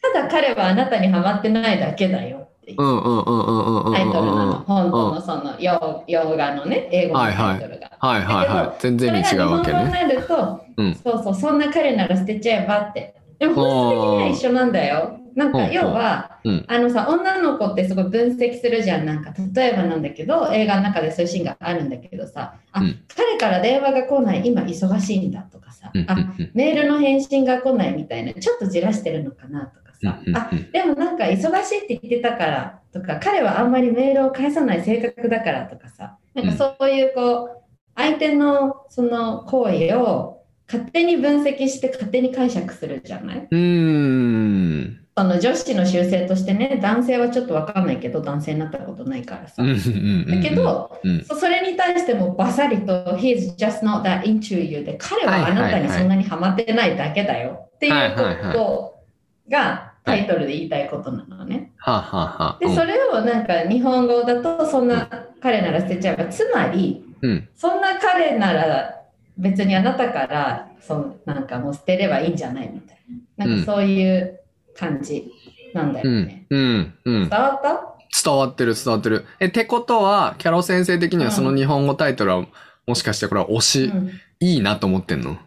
[0.02, 3.94] ただ彼はあなたにハマってないだけだよっていううんうんうんうんうんうんうん。
[3.94, 4.54] タイトルなの。
[4.66, 7.92] 本当うんのその洋洋画のね、英語のタイトルが。
[8.00, 8.82] はいはいはい。
[8.82, 9.94] 全然違うわけね。
[10.28, 13.16] そうんそうそう、そんな彼なら捨てちゃえばって。
[13.38, 15.20] でも本質的には一緒なんだよ。
[15.36, 19.06] なんか要は、うんあのさ、女の子ってすごい分析するじゃん。
[19.06, 30.38] なんか例えばなんだけど、映画の中でそういうシーンがあるんだけどさ、あ、うん彼から電話が来ない、今忙しいんだとかさ、うんうんあ、メールの返信が来ないみたいな、ちょっとじらしてるのかなとかさ、うんうん。
[30.38, 37.50] あ、でもなんか忙しいって言ってたからとか、彼はあんまりメールを返さない性格だからとかさ、なんかそういうこう、
[37.96, 43.48] 相手のその行為を勝手に分析して勝手に解釈するじゃない？
[43.50, 45.02] うーん。
[45.18, 51.24] その女子の習性としてね男性はちょっと分かんないけど男性になったことないからさ、うんうんうんうんだけど、うん。
[51.24, 59.04] そそれに対してもバサリと「He's just not that into you」で彼はあなたにそんなにハマってないだけだよっていうこと
[59.50, 61.72] がタイトルで言いたいことなのね。
[61.78, 65.10] はあ、はあはあ、でそれをなんか日本語だとそんな
[65.42, 67.50] 彼なら捨てちゃうからつまりうん。
[67.56, 69.02] そんな彼なら
[69.38, 72.98] 別にあなたからそのなんかもう捨てればいいんじゃないみたい
[73.38, 74.40] ななんかそういう
[74.78, 75.32] 感じ
[75.74, 76.46] なんだうんよね。。
[76.50, 76.94] うん。
[77.04, 77.30] うん。
[77.30, 77.96] 伝わった？
[78.24, 79.26] 伝わってる伝わってる。
[79.42, 82.46] え、ってことは、キャロ先生的にはその日本語タイトルは、
[82.88, 85.38] もしかしてこれは推し、うんいいなと思ってんの？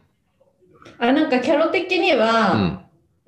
[0.98, 2.78] あなんかキャロ的には、うん。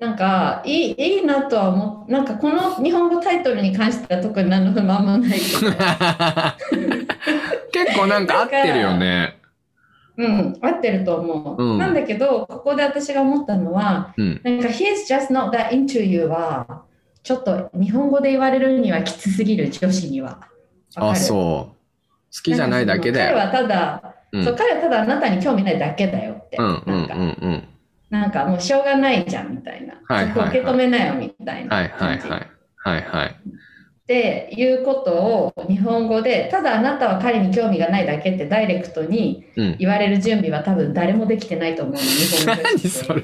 [0.01, 5.59] なんかいいいいなとは思うなんかこの日本語タイトルに関しては特に何の不満もない 結
[7.95, 9.37] 構なんか合ってるよね。
[10.17, 14.41] うん合ってると思う、うんなんだけどここで私が思ったのはうん。
[14.43, 16.81] なんか「He's just not that into you は」
[17.21, 20.39] ちょっと日本語で言われるにはきつすぎる女子には。
[20.95, 21.19] あ、る？
[21.19, 21.75] そう。
[22.35, 23.37] 好きじゃないだけだよ。
[23.37, 27.63] 彼はただ、うんそう彼はただあなたに興味ないだけだよって、うんうんなんかうんうん。
[28.11, 32.47] なんかもうしょうがないじゃんみたいな、はいはいはいそこ受け止めなよみたいなはいはいはい。
[32.83, 33.29] はいはい。
[33.29, 39.77] っていうことを日本語でただあなたは彼に興味がないだけってダイレクトにうん。
[39.79, 43.23] 言われる準備は多分誰もできてないと思うの日本語何それ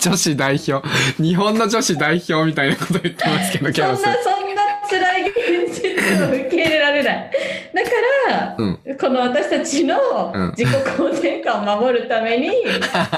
[0.00, 0.86] 女子代表。
[1.22, 5.30] 日本の女子代表みたいなこと言ってますけど、そんな先そんな辛い
[5.66, 6.77] 現実を受け入れ
[8.58, 8.78] うん。
[9.00, 12.50] この私たちのうん自己肯定感を守るために、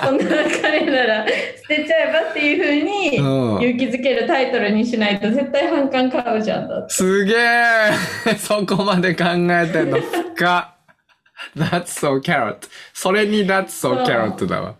[0.04, 0.18] そん。
[0.18, 0.24] な
[0.62, 1.32] 彼なら捨
[1.66, 3.62] てちゃえばっていうふうにうん。
[3.62, 6.94] 勇気づけるタイトルにしないと絶対反感買うじゃんだって。
[6.94, 8.36] すげえ。
[8.38, 9.98] そこまで考えてんの。
[10.36, 10.64] 深っ。
[11.56, 12.68] That's so carrot.
[12.92, 14.74] それに That's so carrot だわ。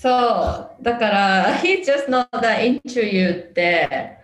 [0.00, 0.82] そう。
[0.82, 4.18] だから「He just not that into you」って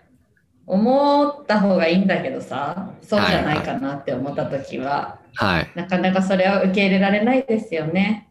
[0.66, 2.90] 思った方がいいんだけどさ。
[3.02, 5.70] そうじゃないかなって思った時は、はい。
[5.74, 8.28] なかなかそれを受け入れられないですよね。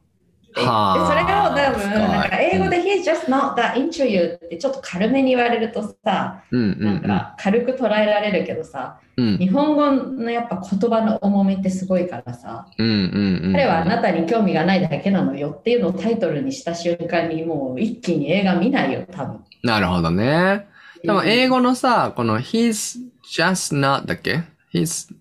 [0.56, 13.52] ででそれをはあ多分なんか英語で「He's just not that into you」ってちょっと軽めに言われるとさうんうんなんか軽く捉えられるけどさ日本語のやっぱ言葉の重みってすごいからさうんうんうん。
[13.54, 19.40] 彼はあなたに興味がないだけなのよっていうのをタイトルにした瞬間にもう一気に映画見ないよ多分。
[19.64, 20.68] なるほどね。
[21.04, 22.98] でも英語のさ、この He's
[23.36, 25.14] just not だっけ ?He's。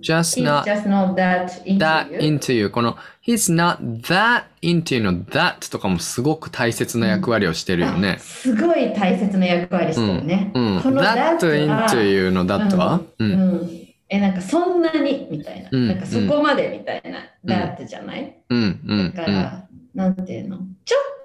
[0.00, 2.70] Just not just not that into that into you.
[2.70, 8.20] この He's not that into you の that とかもすごく大切な役割をしてるよねあ。
[8.20, 10.52] すごい大切な役割してるね。
[10.54, 10.80] うん。
[10.80, 13.00] この that that は into you の that は？
[13.18, 13.24] う。
[13.24, 13.70] うんん。
[14.08, 15.68] え、なんかそんなにみたいな。
[15.72, 17.18] うんなんかそこまでみたいな。
[17.18, 20.58] うんだってじゃない、うんうんだから、なんていうの？
[20.58, 21.15] ちょちょっ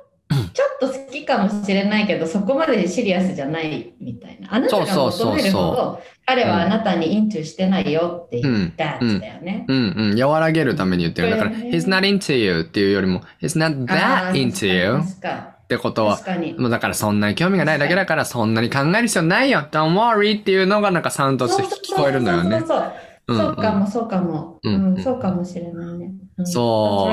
[0.82, 4.54] と好きかもしれないけど、そこまでシリアスじゃないみたいな。
[4.56, 5.38] あなたがそうそうそうそう。
[5.38, 9.66] 求めるほど、彼はあなたにイントゥしてないよって言ったうんだよね。
[9.68, 10.12] うん。
[10.12, 10.24] うん。
[10.24, 11.30] 和らげるために言ってる。
[11.30, 16.20] だから、He's not into you っていうよりも、He's not あ that ー into you ってことは。
[16.58, 17.20] もうだからそん。
[17.20, 18.54] なに興味がないだけだからそん。
[18.54, 21.04] なに考える必要ないよ Don't worry っていうのがなん。
[21.04, 22.26] かサウンドとして聞こえるん。
[22.26, 23.56] だよねそう。
[23.56, 24.60] かも、そうかも。
[24.64, 24.94] ううん。
[24.96, 26.08] ん、そうかもしれないね。
[26.08, 26.46] ん。
[26.46, 27.12] そう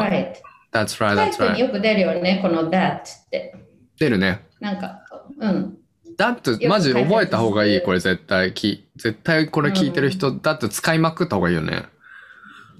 [0.72, 1.16] That's right.
[1.16, 1.57] That's right.
[1.57, 3.54] よく出るよね、この that って。
[3.98, 4.44] 出るね。
[4.61, 5.00] なんか、
[5.38, 5.78] うん。
[6.16, 8.52] だってマジ覚えた方がいい、これ絶対。
[8.52, 11.85] き絶対これ聞いてる人、だって使いまくった方がいいよね。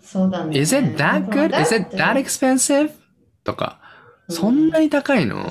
[0.03, 0.59] そうだね。
[0.59, 1.59] Is it that good?
[1.61, 2.91] Is it that expensive?
[3.45, 3.79] とか、
[4.29, 5.49] そんなに高いの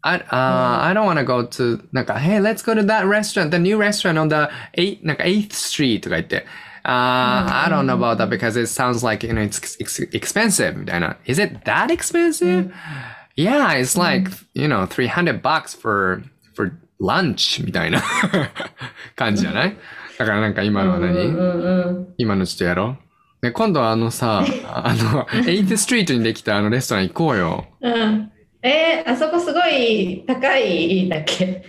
[0.00, 3.76] I, uh, I don't wanna go to, なんか、Hey, let's go to that restaurant, the new
[3.76, 6.46] restaurant on the 8, なんか 8th street とか言って、
[6.88, 11.18] uh, I don't know about that because it sounds like, you know, it's ex- expensive みたいな。
[11.26, 12.72] Is it that expensive?
[13.36, 16.22] Yeah, it's like, you know, 300 bucks for,
[16.54, 18.02] for lunch みたいな
[19.16, 19.76] 感じじゃない
[20.18, 22.06] だからなんか今のは何。
[22.16, 22.96] 今のちょっとやろ
[23.42, 23.46] う。
[23.46, 27.66] ね、今度はあのさ、あの、8th ストリートにできたあのレストラン行こうよ。
[27.82, 28.32] うん。
[28.62, 31.62] えー、あそこすごい高いだっけ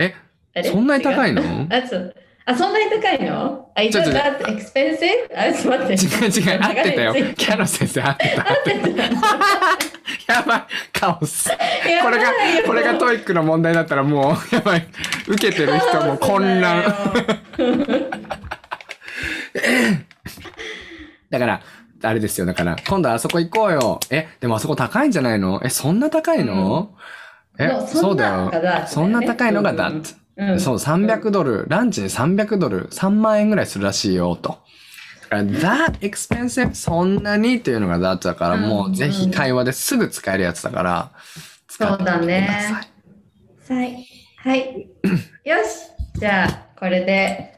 [0.00, 0.14] え、
[0.64, 2.14] そんなに高いのあ、そう。
[2.46, 3.70] あ、そんなに高いの？
[3.74, 5.34] あ、ちょっと Is that expensive?
[5.34, 6.04] あ、ちょっと待って。
[6.04, 8.42] 違う違う、合ってたよキャロ先生合ってた。
[8.42, 10.34] 合ってた。
[10.34, 11.48] やばい、カオス。
[11.48, 11.56] や
[12.02, 12.32] これが
[12.66, 14.86] これが TOEIC の問題だったらもう、やばい。
[15.26, 16.82] 受けてる人も混乱。
[21.30, 21.62] だから、
[22.02, 22.46] あれですよ。
[22.46, 24.00] だから、今度あそこ行こうよ。
[24.10, 25.62] え、でもあそこ高いんじゃないの？
[25.64, 26.94] え、そんな高いの、
[27.58, 30.14] う、そそんなうだよそんな高いのがうん that。
[30.36, 34.58] うんそう、300ドル、ランチに300ドル、3万円ぐらいするらしいよ、と。
[35.30, 36.74] that expensive?
[36.74, 41.10] そんなにっていうのが that だから、うんもうぜひ会話ですぐ使えるやつだから、
[41.68, 42.94] 使ってくださいそうだね
[43.68, 44.06] はい。
[44.36, 44.88] はい。
[45.44, 46.18] よし。
[46.18, 47.53] じゃあ、これで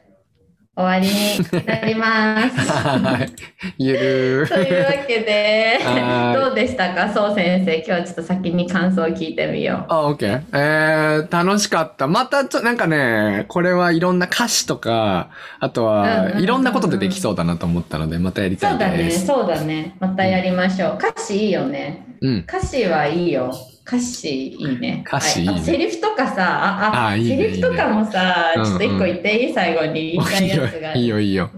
[0.77, 2.71] 終わりになります。
[2.71, 3.33] はい。
[3.79, 7.77] ゆるというわけでは、いどうでしたか、そう先生。
[7.77, 9.85] 今日はちょっと先に感想を聞いてみよう。
[9.89, 10.43] あ、OK。
[10.53, 12.05] えー、楽しかった。
[12.05, 19.25] またちょ、なんかね、これはいろんな歌詞とか、あとは、んいろんなことでできそうだなと思ったので、またやりたいそうだね、です。
[19.25, 19.95] そうだね。
[19.99, 20.99] またやりましょう。
[20.99, 22.05] 歌詞いいよね。
[22.21, 22.37] うん。
[22.47, 23.51] 歌詞はいいよ。
[23.87, 25.03] 歌詞いいね。
[25.07, 30.95] 歌詞いいねはいあセリフとかさ、あ、あ、あいいねセリフとかもさ、いいねちょっと一個言っていい最後に言いたいやつが。
[30.95, 31.49] いいよ、いいよ。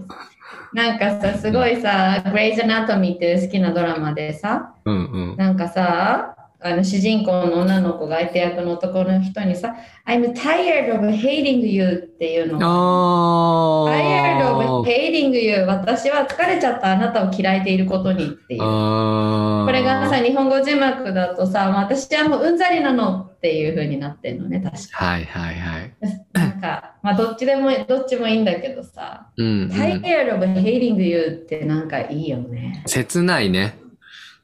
[0.72, 4.98] なんかさ、すごいさ、グレイズ・アナトミーっていう好きなドラマでさ、うんう
[5.34, 5.36] ん。
[5.36, 9.74] なんかさ、あの主人公の女の子が相手役の男の人にさ、
[10.06, 12.58] I'm tired of hating you っていうの。
[12.60, 14.84] あ tired of ー。
[14.84, 18.60] hating you 私は疲れちゃったあなたを嫌いでいることにっていう。
[18.60, 25.04] これがさ、日本語字幕だとさ、まあ私はもううんざりなのっていう風になってるのね、確か。
[25.04, 25.92] はいはいはい。
[26.34, 29.70] なんか、まあどっちでも、どっちもいいんだけどさ、うん、うん。
[29.70, 32.82] tired of hating you ってなんかいいよね。
[32.86, 33.78] 切ないね。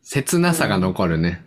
[0.03, 1.46] 切なさが残るね。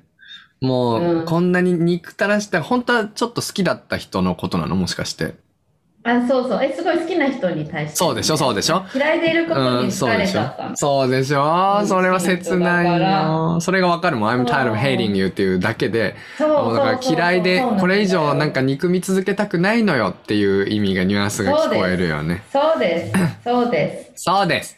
[0.62, 4.76] もう、うんこんなに憎たらして、本当はちょっと好きだった人のことなの？
[4.76, 5.36] もしかして。
[6.02, 6.64] あ、そうそう。
[6.64, 8.38] え、すごい好きな人に対して、そうでしょ？
[8.38, 8.84] そうでしょ？
[8.96, 10.78] 嫌いでいることうん、に疲そうでしょれちゃったの。
[10.78, 11.78] そうでしょ？
[11.82, 13.60] うんそれは切ないよ。
[13.60, 14.30] それがわかるもん。
[14.30, 22.44] I'm tired of hating you っていうだけで、そうだから嫌いでこれ以上なんか憎み続けたくないのよっていう意味がニュアンスが聞こえるよね。
[22.52, 23.14] そうです。
[23.44, 24.24] そうです。
[24.24, 24.78] そうです。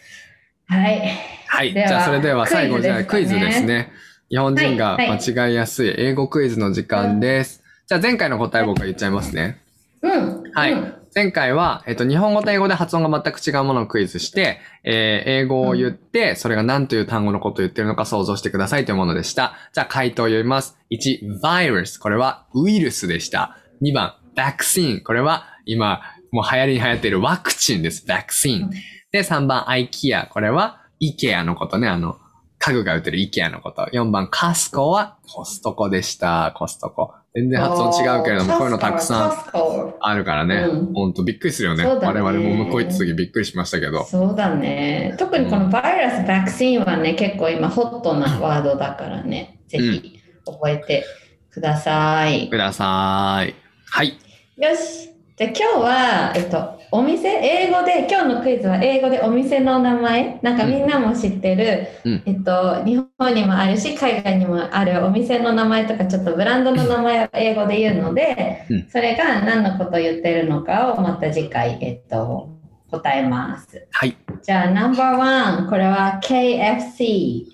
[0.67, 1.17] はい。
[1.47, 1.73] はい。
[1.73, 3.91] じゃあそれでは最後じゃあクイズですね。
[4.31, 7.61] 日本人が間違いやすい英語クイズの時間です。
[7.85, 9.61] じゃあ前回の答え僕が言っちゃいますね。
[10.01, 10.51] うん。
[10.53, 19.55] はいうん前回は、えっと、日本語と英語で発音が全く違うものをクイズして、えー英語を言って、それが何という単語のことを言ってるのか想像してくださいというものでした。
[19.73, 20.77] じゃあ回答を読みます。
[20.89, 21.99] 1、virus。
[21.99, 23.57] これはウイルスでした。
[23.81, 25.03] 2番、vaccine。
[25.03, 26.01] これは今、
[26.31, 28.05] もう流行りに流行っているワクチンです。
[28.07, 28.69] vaccine うん。
[29.11, 30.29] で、3番、IKEA。
[30.29, 31.89] これは IKEA のことね。
[31.89, 32.19] あの、
[32.61, 33.81] 家具が売ってる IKEA のこと。
[33.91, 36.53] 4番、カスコはコストコでした。
[36.55, 37.11] コストコ。
[37.33, 40.67] 全然発音違うけれども、こういうのたくさんあるからね。
[40.69, 41.83] うんほんとびっくりするよね。
[41.83, 44.03] ね我々も向こう行った時びっくりしましたけど。
[44.03, 45.15] そうだね。
[45.17, 51.05] 特にこのバイラス、バクシンはね、結構今ホットなワードだからね、ぜひ覚えて
[51.49, 52.47] ください。
[52.49, 53.55] ください。
[53.89, 54.19] はい。
[54.57, 55.09] よし。
[55.37, 72.49] じゃあ今日は、えっと、お店、英語で、今日のクイズは英語でお店の名前、なんかみんなも知ってる、うんえっと、日本にもあるし、海外にもあるお店の名前とか、ちょっとブランドの名前を英語で言うので、うんそれが何のことを言ってるのかをまた次回、えっと、
[72.89, 73.87] 答えます。
[73.91, 74.17] はい。
[74.43, 77.45] じゃあ、ナンバーワン、これは KFC。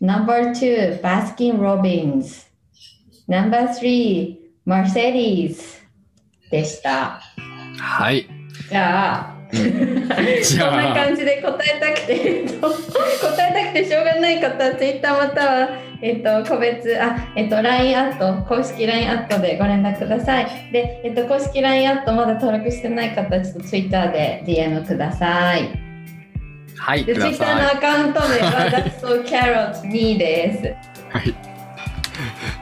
[0.00, 5.60] Number two、Baskin Robbins。Number three、Mercedes
[6.50, 7.20] でした。
[7.78, 8.33] はい。
[8.68, 12.76] じゃあ、じゃあ こんな感じで答えたくて、えっと、答
[13.50, 15.68] えたくてしょうがない方は、Twitter または、
[16.02, 20.46] えっと、個別、あ、えっと、LINE アット、公式 LINE アットでご連絡ください。
[20.72, 25.68] で、えっと、公式 LINE アットまだ登録してない方は、ちょっと Twitter で DM ください。
[26.76, 27.04] はい。
[27.04, 30.66] で、Twitter のさアカウント名は、That's so Carrot2 です。
[30.66, 30.74] い。
[31.10, 31.34] はい。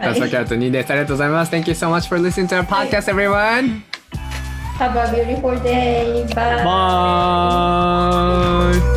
[0.00, 0.90] ダストキャラット2です。
[0.90, 1.52] ありがとうございます。
[1.52, 3.91] Thank you so much for listening to our podcast, everyone.
[4.82, 6.26] Have a beautiful day.
[6.34, 6.64] Bye.
[8.74, 8.91] Bye.